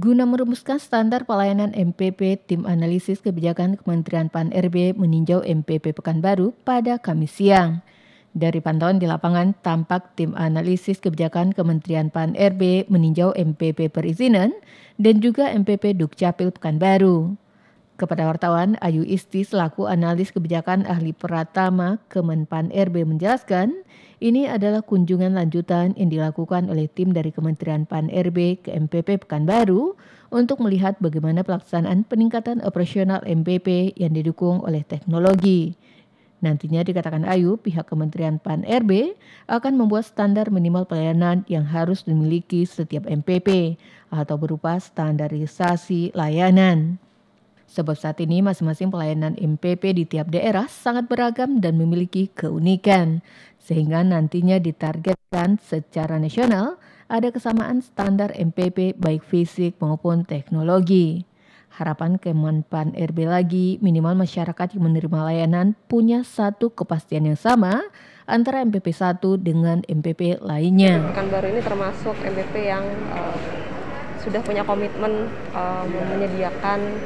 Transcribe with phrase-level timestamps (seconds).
[0.00, 7.36] Guna merumuskan standar pelayanan MPP, tim analisis kebijakan Kementerian PAN-RB meninjau MPP Pekanbaru pada Kamis
[7.36, 7.84] siang.
[8.32, 14.56] Dari pantauan di lapangan, tampak tim analisis kebijakan Kementerian PAN-RB meninjau MPP perizinan
[14.96, 17.36] dan juga MPP Dukcapil Pekanbaru.
[18.00, 23.84] Kepada wartawan, Ayu Isti selaku analis kebijakan ahli Pratama Kemenpan RB menjelaskan,
[24.20, 29.96] ini adalah kunjungan lanjutan yang dilakukan oleh tim dari Kementerian PAN RB ke MPP Pekanbaru
[30.28, 35.72] untuk melihat bagaimana pelaksanaan peningkatan operasional MPP yang didukung oleh teknologi.
[36.40, 39.16] Nantinya dikatakan Ayu, pihak Kementerian PAN RB
[39.48, 43.80] akan membuat standar minimal pelayanan yang harus dimiliki setiap MPP
[44.12, 47.00] atau berupa standarisasi layanan.
[47.70, 53.22] Sebab saat ini masing-masing pelayanan MPP di tiap daerah sangat beragam dan memiliki keunikan,
[53.62, 61.22] sehingga nantinya ditargetkan secara nasional ada kesamaan standar MPP baik fisik maupun teknologi.
[61.70, 67.86] Harapan Kemenpan RB lagi minimal masyarakat yang menerima layanan punya satu kepastian yang sama
[68.26, 70.98] antara MPP 1 dengan MPP lainnya.
[71.14, 72.82] baru ini termasuk MPP yang
[73.14, 73.38] uh,
[74.18, 76.98] sudah punya komitmen uh, menyediakan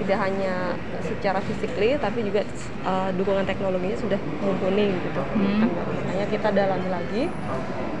[0.00, 2.42] tidak hanya secara fisikly tapi juga
[2.86, 5.22] uh, dukungan teknologinya sudah mumpuni gitu.
[5.22, 5.66] Hmm.
[5.66, 7.22] kan makanya kita dalami lagi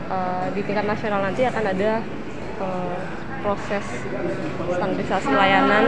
[0.08, 1.92] uh, di tingkat nasional nanti akan ada
[2.62, 2.98] uh,
[3.42, 3.84] proses
[4.70, 5.84] standarisasi layanan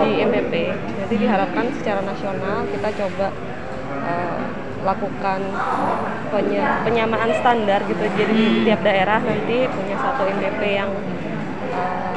[0.00, 0.54] di MPP
[1.04, 3.28] jadi diharapkan secara nasional kita coba
[4.08, 4.42] uh,
[4.82, 5.40] lakukan
[6.84, 8.02] penyamaan standar gitu.
[8.18, 10.90] Jadi di tiap daerah nanti punya satu MPP yang
[11.70, 12.16] uh,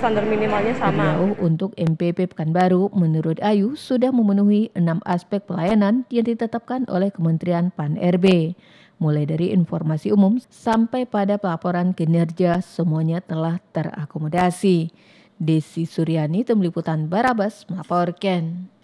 [0.00, 1.12] standar minimalnya sama.
[1.12, 7.68] Beliau untuk MPP Pekanbaru menurut Ayu sudah memenuhi enam aspek pelayanan yang ditetapkan oleh Kementerian
[7.68, 8.56] PAN-RB.
[8.96, 14.88] Mulai dari informasi umum sampai pada pelaporan kinerja semuanya telah terakomodasi.
[15.36, 18.72] Desi Suryani, Tim Liputan Barabas melaporkan.